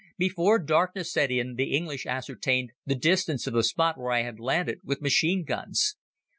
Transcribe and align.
Before 0.17 0.57
darkness 0.57 1.13
set 1.13 1.29
in 1.29 1.53
the 1.57 1.75
English 1.75 2.07
ascertained 2.07 2.71
the 2.87 2.95
distance 2.95 3.45
of 3.45 3.53
the 3.53 3.61
spot 3.61 3.99
where 3.99 4.11
I 4.11 4.23
had 4.23 4.39
landed 4.39 4.79
with 4.83 4.99
machine 4.99 5.43
guns. 5.43 5.95